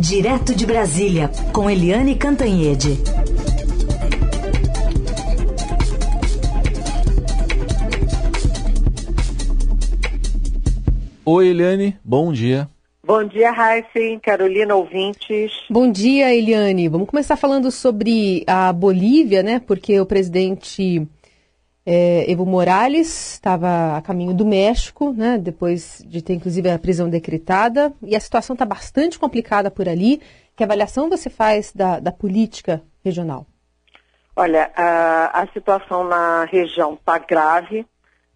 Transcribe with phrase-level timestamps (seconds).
[0.00, 3.00] Direto de Brasília, com Eliane Cantanhede.
[11.24, 12.68] Oi, Eliane, bom dia.
[13.04, 15.50] Bom dia, Raíssen, Carolina, ouvintes.
[15.68, 16.88] Bom dia, Eliane.
[16.88, 19.58] Vamos começar falando sobre a Bolívia, né?
[19.58, 21.08] Porque o presidente
[21.90, 27.08] é, Evo Morales estava a caminho do México, né, depois de ter inclusive a prisão
[27.08, 30.20] decretada, e a situação está bastante complicada por ali.
[30.54, 33.46] Que avaliação você faz da, da política regional?
[34.36, 37.86] Olha, a, a situação na região está grave.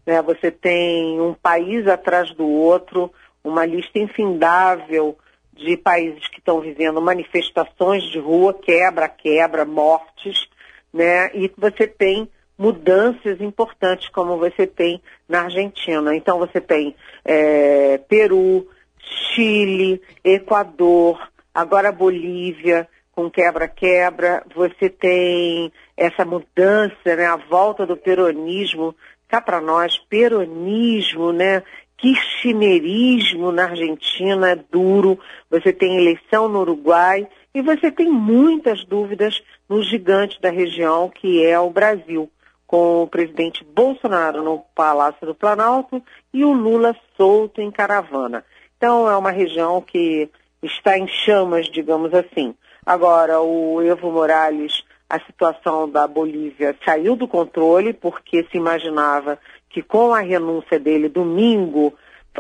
[0.07, 0.23] Né?
[0.23, 3.13] Você tem um país atrás do outro,
[3.45, 5.19] uma lista infindável
[5.53, 10.49] de países que estão vivendo manifestações de rua, quebra, quebra, mortes,
[10.91, 11.31] né?
[11.35, 12.31] E você tem
[12.63, 16.15] mudanças importantes como você tem na Argentina.
[16.15, 16.95] Então você tem
[17.25, 18.69] é, Peru,
[19.01, 24.45] Chile, Equador, agora Bolívia com quebra-quebra.
[24.55, 28.95] Você tem essa mudança, né, a volta do peronismo.
[29.27, 31.65] Cá para nós, peronismo, né?
[31.97, 35.19] Kirchnerismo na Argentina é duro.
[35.51, 41.45] Você tem eleição no Uruguai e você tem muitas dúvidas no gigante da região que
[41.45, 42.31] é o Brasil
[42.73, 48.43] com o presidente Bolsonaro no Palácio do Planalto e o Lula solto em caravana.
[48.79, 50.31] Então é uma região que
[50.63, 52.55] está em chamas, digamos assim.
[52.87, 59.83] Agora, o Evo Morales, a situação da Bolívia saiu do controle, porque se imaginava que
[59.83, 61.93] com a renúncia dele domingo,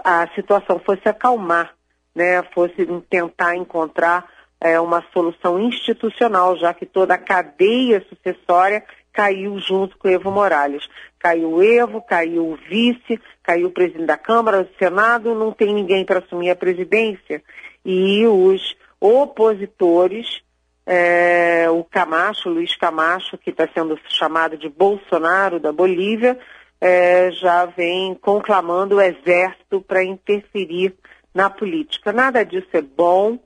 [0.02, 1.74] a situação fosse acalmar,
[2.14, 2.42] né?
[2.54, 4.26] fosse tentar encontrar
[4.58, 10.30] é, uma solução institucional, já que toda a cadeia sucessória caiu junto com o Evo
[10.30, 10.88] Morales.
[11.18, 15.74] Caiu o Evo, caiu o vice, caiu o presidente da Câmara, do Senado, não tem
[15.74, 17.42] ninguém para assumir a presidência.
[17.84, 20.42] E os opositores,
[20.86, 26.38] é, o Camacho, Luiz Camacho, que está sendo chamado de Bolsonaro da Bolívia,
[26.80, 30.94] é, já vem conclamando o exército para interferir
[31.32, 32.12] na política.
[32.12, 33.38] Nada disso é bom,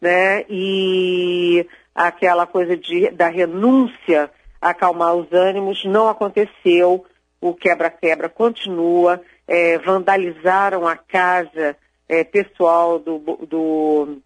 [0.00, 0.44] né?
[0.48, 4.30] E aquela coisa de, da renúncia
[4.62, 7.04] acalmar os ânimos, não aconteceu,
[7.40, 11.76] o quebra-quebra continua, é, vandalizaram a casa
[12.08, 14.18] é, pessoal do, do,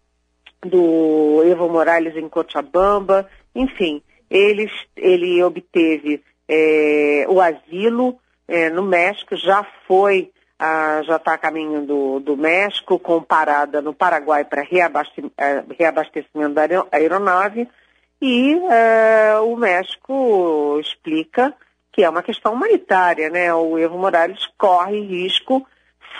[0.61, 4.69] do Evo Morales em Cochabamba, enfim, ele,
[5.43, 12.19] obteve é, o asilo é, no México, já foi, ah, já está a caminho do,
[12.19, 17.67] do México, com parada no Paraguai para é, reabastecimento da aeronave,
[18.21, 21.53] e é, o México explica
[21.91, 23.53] que é uma questão humanitária, né?
[23.53, 25.67] O Evo Morales corre risco,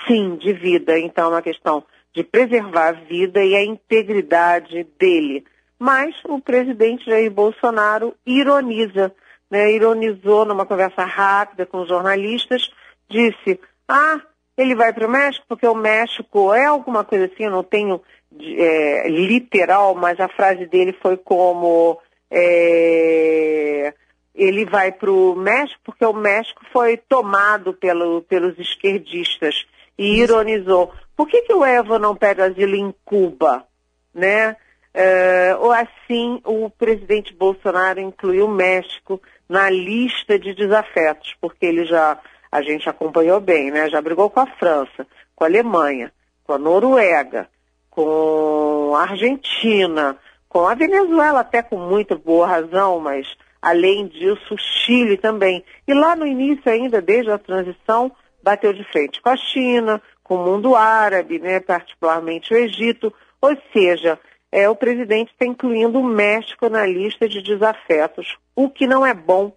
[0.08, 0.98] sim, de vida.
[0.98, 5.46] Então, é uma questão de preservar a vida e a integridade dele.
[5.78, 9.14] Mas o presidente Jair Bolsonaro ironiza,
[9.50, 9.72] né?
[9.72, 12.72] Ironizou numa conversa rápida com os jornalistas,
[13.08, 14.20] disse: Ah,
[14.58, 18.02] ele vai para o México porque o México é alguma coisa assim, eu não tenho
[18.40, 22.00] é, literal, mas a frase dele foi como
[22.30, 23.94] é,
[24.36, 29.66] ele vai para o México porque o México foi tomado pelo, pelos esquerdistas
[29.98, 30.94] e ironizou.
[31.16, 33.66] Por que, que o Evo não pega asilo em Cuba?
[34.14, 34.56] Né?
[34.94, 41.86] É, ou assim, o presidente Bolsonaro incluiu o México na lista de desafetos, porque ele
[41.86, 42.20] já,
[42.52, 43.90] a gente acompanhou bem, né?
[43.90, 46.12] Já brigou com a França, com a Alemanha,
[46.44, 47.48] com a Noruega,
[47.98, 50.16] com a Argentina,
[50.48, 53.26] com a Venezuela até com muita boa razão, mas
[53.60, 55.64] além disso o Chile também.
[55.88, 58.12] E lá no início ainda, desde a transição,
[58.44, 63.58] bateu de frente com a China, com o mundo árabe, né, particularmente o Egito, ou
[63.74, 64.20] seja,
[64.52, 69.14] é, o presidente está incluindo o México na lista de desafetos, o que não é
[69.16, 69.52] bom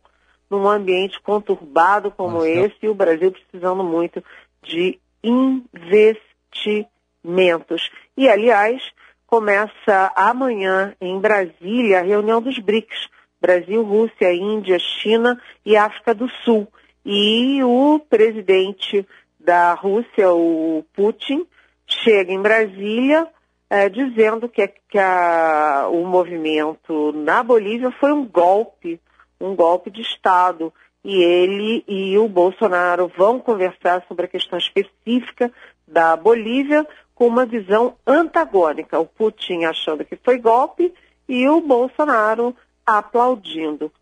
[0.48, 2.48] num ambiente conturbado como Nossa.
[2.48, 4.24] esse e o Brasil precisando muito
[4.62, 6.88] de investimento
[7.22, 7.90] mentos.
[8.20, 8.82] E, aliás,
[9.26, 13.08] começa amanhã em Brasília a reunião dos BRICS,
[13.40, 16.68] Brasil, Rússia, Índia, China e África do Sul.
[17.02, 19.08] E o presidente
[19.38, 21.46] da Rússia, o Putin,
[21.86, 23.26] chega em Brasília
[23.70, 29.00] é, dizendo que, que a, o movimento na Bolívia foi um golpe,
[29.40, 30.70] um golpe de Estado.
[31.02, 35.50] E ele e o Bolsonaro vão conversar sobre a questão específica
[35.88, 36.86] da Bolívia,
[37.20, 38.98] com uma visão antagônica.
[38.98, 40.90] O Putin achando que foi golpe
[41.28, 42.56] e o Bolsonaro
[42.86, 43.92] aplaudindo.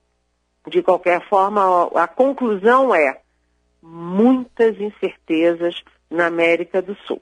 [0.69, 3.19] De qualquer forma, a conclusão é
[3.83, 7.21] muitas incertezas na América do Sul.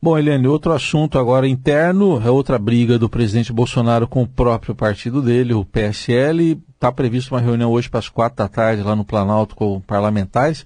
[0.00, 4.72] Bom, Eliane, outro assunto agora interno, é outra briga do presidente Bolsonaro com o próprio
[4.72, 6.62] partido dele, o PSL.
[6.72, 10.64] Está prevista uma reunião hoje para as quatro da tarde lá no Planalto com parlamentares.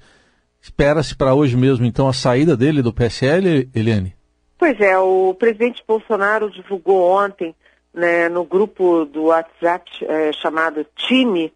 [0.63, 4.15] Espera-se para hoje mesmo, então, a saída dele do PSL, Eliane?
[4.57, 7.53] Pois é, o presidente Bolsonaro divulgou ontem
[7.93, 11.53] né, no grupo do WhatsApp é, chamado Time,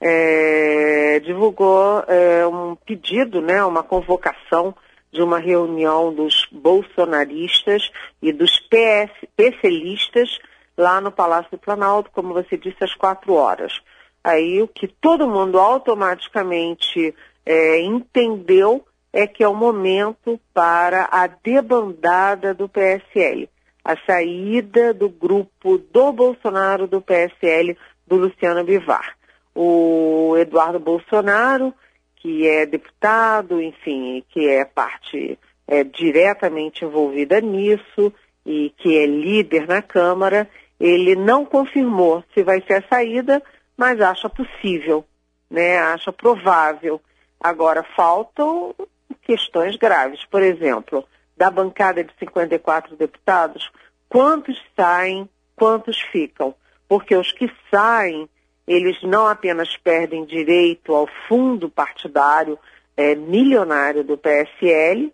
[0.00, 4.74] é, divulgou é, um pedido, né, uma convocação
[5.12, 7.90] de uma reunião dos bolsonaristas
[8.22, 10.38] e dos PS, PClistas
[10.78, 13.82] lá no Palácio do Planalto, como você disse, às quatro horas.
[14.24, 17.14] Aí o que todo mundo automaticamente
[17.46, 23.48] é, entendeu é que é o momento para a debandada do PSL,
[23.82, 29.16] a saída do grupo do Bolsonaro do PSL do Luciano Bivar.
[29.54, 31.72] O Eduardo Bolsonaro,
[32.16, 38.12] que é deputado, enfim, que é parte é, diretamente envolvida nisso
[38.44, 40.48] e que é líder na Câmara,
[40.78, 43.42] ele não confirmou se vai ser a saída,
[43.76, 45.04] mas acha possível,
[45.50, 45.78] né?
[45.78, 47.00] acha provável.
[47.40, 48.74] Agora faltam
[49.22, 50.24] questões graves.
[50.24, 51.06] Por exemplo,
[51.36, 53.70] da bancada de 54 deputados,
[54.08, 56.54] quantos saem, quantos ficam?
[56.88, 58.28] Porque os que saem,
[58.66, 62.58] eles não apenas perdem direito ao fundo partidário
[62.96, 65.12] é, milionário do PSL,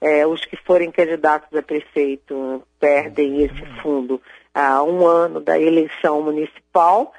[0.00, 4.20] é, os que forem candidatos a prefeito perdem esse fundo
[4.52, 7.12] há um ano da eleição municipal,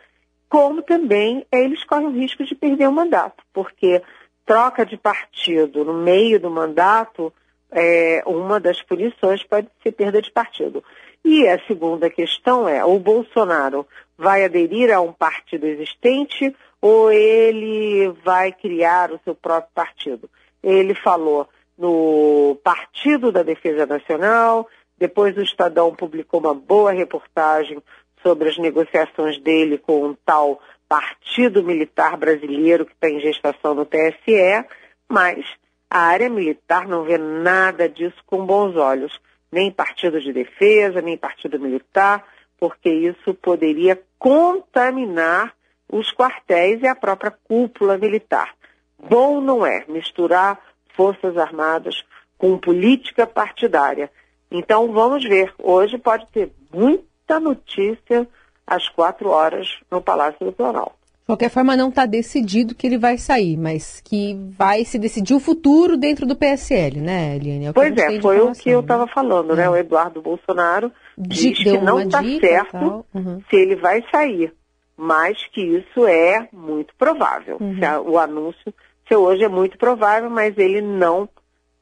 [0.50, 4.02] como também eles correm o risco de perder o mandato, porque
[4.46, 7.34] troca de partido no meio do mandato,
[7.72, 10.84] é, uma das punições pode ser perda de partido.
[11.24, 13.88] E a segunda questão é: o Bolsonaro
[14.18, 20.30] vai aderir a um partido existente ou ele vai criar o seu próprio partido?
[20.62, 21.48] Ele falou
[21.78, 24.68] no Partido da Defesa Nacional,
[24.98, 27.82] depois o Estadão publicou uma boa reportagem
[28.22, 30.62] sobre as negociações dele com um tal
[30.94, 34.64] Partido Militar Brasileiro que está em gestação no TSE,
[35.10, 35.44] mas
[35.90, 39.20] a área militar não vê nada disso com bons olhos,
[39.52, 42.24] nem partido de defesa, nem partido militar,
[42.60, 45.56] porque isso poderia contaminar
[45.92, 48.54] os quartéis e a própria cúpula militar.
[49.00, 50.60] Bom não é misturar
[50.96, 52.04] Forças Armadas
[52.38, 54.12] com política partidária.
[54.52, 55.52] Então vamos ver.
[55.58, 58.28] Hoje pode ter muita notícia
[58.66, 61.04] às quatro horas no Palácio do Planalto.
[61.24, 65.34] De qualquer forma, não está decidido que ele vai sair, mas que vai se decidir
[65.34, 67.68] o futuro dentro do PSL, né, Eliane?
[67.68, 69.70] É pois é, foi o que eu estava falando, né?
[69.70, 73.42] O Eduardo Bolsonaro diz que não está certo uhum.
[73.50, 74.54] se ele vai sair,
[74.98, 77.58] mas que isso é muito provável.
[77.62, 78.12] Uhum.
[78.12, 78.74] o anúncio,
[79.08, 81.30] se hoje é muito provável, mas ele não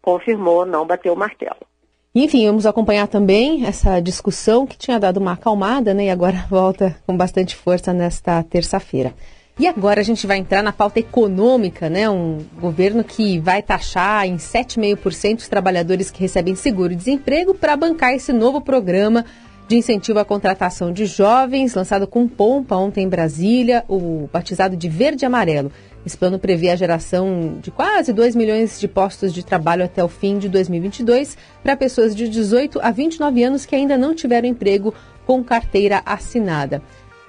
[0.03, 1.70] confirmou, não bateu o martelo.
[2.13, 6.05] Enfim, vamos acompanhar também essa discussão que tinha dado uma acalmada, né?
[6.05, 9.13] E agora volta com bastante força nesta terça-feira.
[9.57, 12.09] E agora a gente vai entrar na pauta econômica, né?
[12.09, 18.33] Um governo que vai taxar em 7,5% os trabalhadores que recebem seguro-desemprego para bancar esse
[18.33, 19.23] novo programa
[19.69, 24.89] de incentivo à contratação de jovens, lançado com pompa ontem em Brasília, o batizado de
[24.89, 25.71] Verde Amarelo.
[26.05, 30.07] Esse plano prevê a geração de quase 2 milhões de postos de trabalho até o
[30.07, 34.93] fim de 2022 para pessoas de 18 a 29 anos que ainda não tiveram emprego
[35.25, 36.81] com carteira assinada.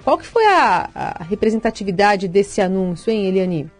[0.03, 3.71] Qual que foi a, a representatividade desse anúncio, hein, Eliane?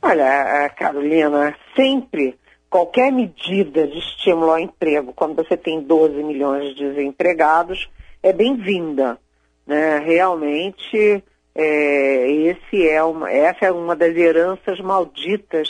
[0.00, 2.38] Olha, Carolina, sempre
[2.70, 7.90] qualquer medida de estímulo ao emprego, quando você tem 12 milhões de desempregados,
[8.22, 9.18] é bem-vinda.
[9.66, 9.98] Né?
[9.98, 11.22] Realmente
[11.54, 15.68] é, esse é uma, essa é uma das heranças malditas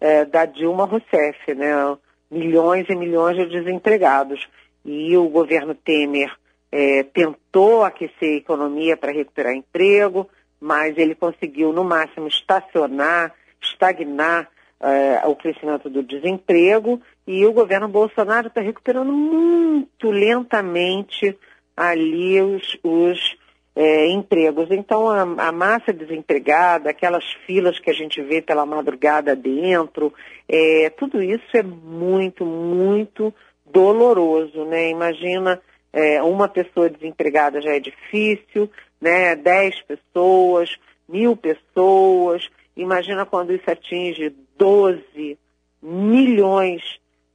[0.00, 1.96] é, da Dilma Rousseff, né?
[2.30, 4.48] Milhões e milhões de desempregados.
[4.84, 6.32] E o governo Temer
[6.70, 10.28] é, tentou aquecer a economia para recuperar emprego,
[10.60, 14.48] mas ele conseguiu, no máximo, estacionar, estagnar
[14.80, 17.00] é, o crescimento do desemprego.
[17.26, 21.36] E o governo Bolsonaro está recuperando muito lentamente
[21.76, 23.36] ali os, os
[23.78, 24.72] é, empregos.
[24.72, 30.12] Então, a, a, massa desempregada, aquelas filas que a gente vê pela madrugada dentro,
[30.48, 33.32] é, tudo isso é muito, muito
[33.64, 34.90] doloroso, né?
[34.90, 38.68] Imagina é, uma pessoa desempregada já é difícil,
[39.00, 39.36] né?
[39.36, 40.76] Dez pessoas,
[41.08, 42.48] mil pessoas.
[42.76, 45.38] Imagina quando isso atinge 12
[45.80, 46.82] milhões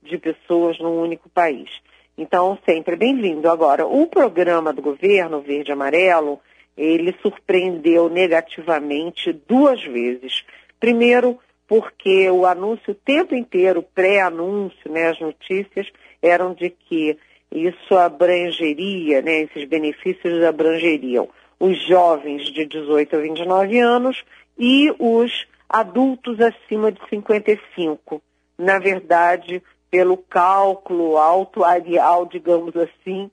[0.02, 1.70] de pessoas num único país.
[2.18, 3.50] Então, sempre bem-vindo.
[3.50, 6.40] Agora, o programa do governo Verde Amarelo,
[6.78, 10.44] ele surpreendeu negativamente duas vezes.
[10.80, 15.88] Primeiro, porque o anúncio o tempo inteiro, pré-anúncio, né, as notícias,
[16.22, 17.18] eram de que
[17.52, 21.30] isso abrangeria, né, esses benefícios abrangeriam
[21.60, 24.24] os jovens de 18 a 29 anos
[24.58, 28.22] e os adultos acima de 55.
[28.58, 29.64] Na verdade,
[29.94, 33.30] pelo cálculo autuarial, digamos assim,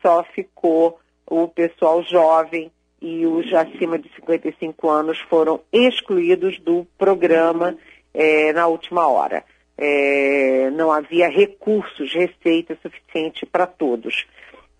[0.00, 7.76] só ficou o pessoal jovem e os acima de 55 anos foram excluídos do programa
[8.14, 9.44] é, na última hora.
[9.76, 14.26] É, não havia recursos, receita suficiente para todos.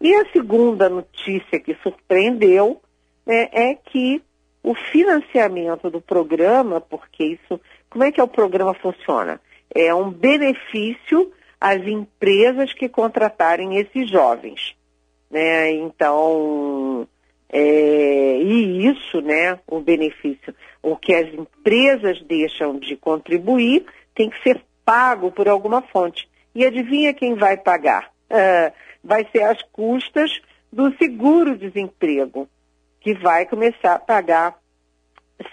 [0.00, 2.81] E a segunda notícia que surpreendeu
[3.27, 4.23] né, é que
[4.62, 7.61] o financiamento do programa, porque isso,
[7.91, 9.39] como é que é o programa funciona?
[9.75, 14.75] É um benefício às empresas que contratarem esses jovens.
[15.31, 15.73] Né?
[15.73, 17.07] Então,
[17.49, 23.85] é, e isso, né, o benefício, o que as empresas deixam de contribuir
[24.15, 26.29] tem que ser pago por alguma fonte.
[26.55, 28.11] E adivinha quem vai pagar?
[28.31, 28.73] Uh,
[29.03, 30.41] vai ser as custas
[30.73, 32.49] do seguro-desemprego,
[33.00, 34.59] que vai começar a pagar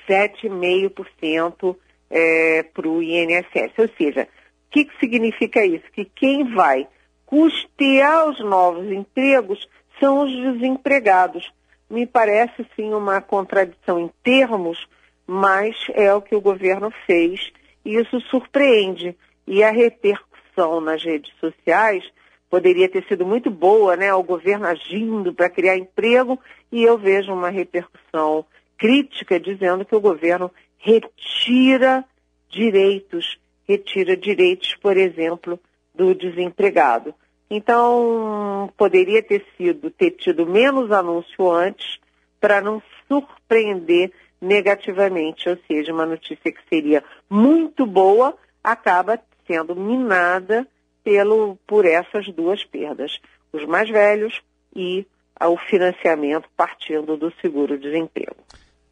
[0.07, 1.75] 7,5%
[2.09, 3.73] é, para o INSS.
[3.77, 5.85] Ou seja, o que, que significa isso?
[5.93, 6.87] Que quem vai
[7.25, 9.67] custear os novos empregos
[9.99, 11.51] são os desempregados.
[11.89, 14.87] Me parece sim uma contradição em termos,
[15.25, 17.51] mas é o que o governo fez
[17.85, 19.15] e isso surpreende.
[19.45, 22.03] E a repercussão nas redes sociais
[22.49, 24.13] poderia ter sido muito boa, né?
[24.13, 26.39] O governo agindo para criar emprego
[26.71, 28.45] e eu vejo uma repercussão
[28.77, 32.05] crítica dizendo que o governo retira
[32.49, 35.59] direitos, retira direitos, por exemplo,
[35.93, 37.13] do desempregado.
[37.49, 41.99] Então, poderia ter sido, ter tido menos anúncio antes
[42.39, 50.67] para não surpreender negativamente, ou seja, uma notícia que seria muito boa acaba sendo minada
[51.03, 53.19] pelo, por essas duas perdas,
[53.51, 54.41] os mais velhos
[54.75, 55.05] e
[55.41, 58.35] o financiamento partindo do seguro-desemprego.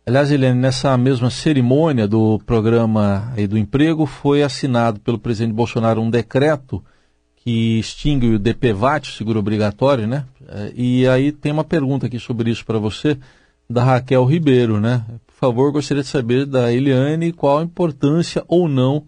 [0.07, 6.11] Aliás, Helene, nessa mesma cerimônia do programa do emprego, foi assinado pelo presidente Bolsonaro um
[6.11, 6.83] decreto
[7.37, 10.25] que extingue o DPVAT, seguro obrigatório, né?
[10.47, 13.17] É, e aí tem uma pergunta aqui sobre isso para você,
[13.67, 15.03] da Raquel Ribeiro, né?
[15.25, 19.07] Por favor, gostaria de saber da Eliane qual a importância ou não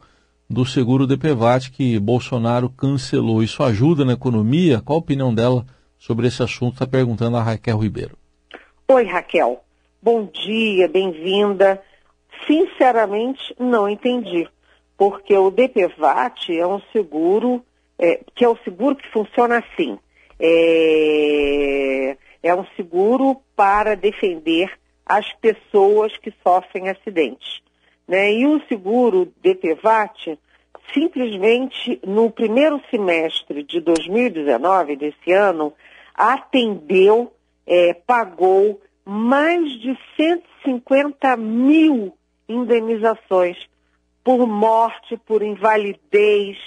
[0.50, 3.44] do seguro DPVAT que Bolsonaro cancelou.
[3.44, 4.82] Isso ajuda na economia?
[4.82, 5.64] Qual a opinião dela
[6.00, 6.74] sobre esse assunto?
[6.74, 8.18] Está perguntando a Raquel Ribeiro.
[8.88, 9.67] Oi, Raquel.
[10.00, 11.82] Bom dia, bem-vinda.
[12.46, 14.48] Sinceramente, não entendi,
[14.96, 17.66] porque o DPVAT é um seguro,
[17.98, 19.98] é, que é o seguro que funciona assim.
[20.40, 24.72] É, é um seguro para defender
[25.04, 27.60] as pessoas que sofrem acidentes.
[28.08, 28.34] Né?
[28.34, 30.38] E o seguro DPVAT,
[30.94, 35.74] simplesmente no primeiro semestre de 2019, desse ano,
[36.14, 37.34] atendeu,
[37.66, 42.14] é, pagou mais de 150 mil
[42.50, 43.58] indenizações
[44.22, 46.58] por morte, por invalidez,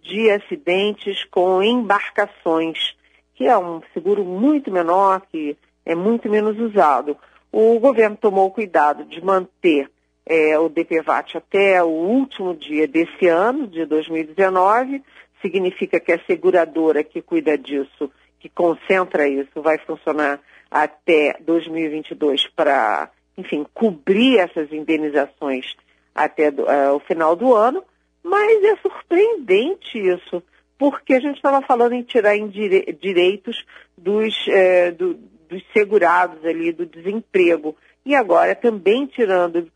[0.00, 2.96] de acidentes com embarcações,
[3.34, 7.16] que é um seguro muito menor, que é muito menos usado.
[7.52, 9.90] O governo tomou cuidado de manter
[10.24, 15.02] é, o DPVAT até o último dia desse ano, de 2019.
[15.42, 20.40] Significa que a seguradora que cuida disso, que concentra isso, vai funcionar
[20.70, 25.74] até 2022 para, enfim, cobrir essas indenizações
[26.14, 27.82] até do, uh, o final do ano.
[28.22, 30.42] Mas é surpreendente isso,
[30.78, 33.64] porque a gente estava falando em tirar em dire direitos
[33.96, 35.18] dos, eh, do,
[35.50, 37.76] dos segurados ali, do desemprego.
[38.06, 39.70] E agora também tirando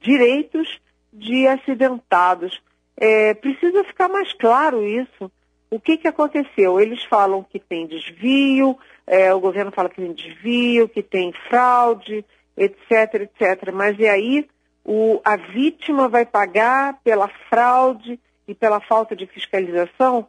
[0.00, 0.80] direitos
[1.12, 2.60] de acidentados.
[2.96, 5.30] É, precisa ficar mais claro isso.
[5.70, 6.80] O que, que aconteceu?
[6.80, 12.24] Eles falam que tem desvio, é, o governo fala que tem desvio, que tem fraude,
[12.56, 13.72] etc, etc.
[13.72, 14.48] Mas e aí
[14.84, 18.18] o, a vítima vai pagar pela fraude
[18.48, 20.26] e pela falta de fiscalização?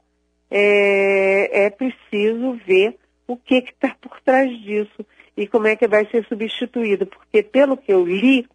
[0.50, 2.98] É, é preciso ver
[3.33, 5.05] o que está por trás disso.
[5.35, 7.05] e como é que vai ser substituído.
[7.05, 8.45] Porque, pelo que eu li,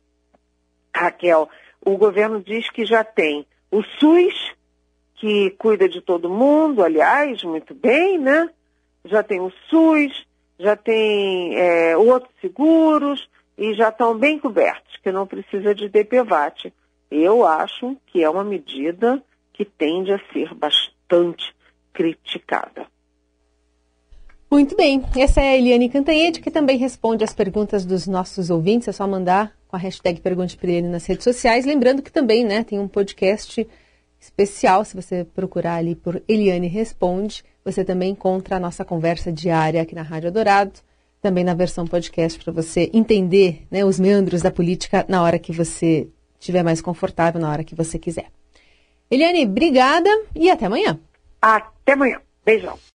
[0.95, 1.49] Raquel,
[1.85, 4.55] o governo diz que já tem o SUS,
[5.15, 8.51] que cuida de todo mundo, aliás, muito bem, né?
[9.05, 10.27] Já tem o SUS,
[10.59, 16.73] já tem é, outros seguros e já estão bem cobertos, que não precisa de DPVAT.
[17.11, 21.55] Eu acho que é uma medida que tende a ser bastante
[21.93, 22.87] criticada.
[24.51, 28.89] Muito bem, essa é a Eliane Cantanhede, que também responde às perguntas dos nossos ouvintes.
[28.89, 31.67] É só mandar com a hashtag Pergunte para ele nas redes sociais.
[31.67, 33.67] Lembrando que também né, tem um podcast
[34.21, 39.83] especial, se você procurar ali por Eliane Responde, você também encontra a nossa conversa diária
[39.83, 40.81] aqui na Rádio Dourado,
[41.21, 45.53] também na versão podcast para você entender né, os meandros da política na hora que
[45.53, 48.27] você estiver mais confortável, na hora que você quiser.
[49.11, 50.99] Eliane, obrigada e até amanhã.
[51.43, 52.21] Até amanhã.
[52.45, 52.79] Beijão.